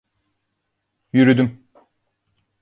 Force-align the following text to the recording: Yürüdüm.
Yürüdüm. 1.13 1.67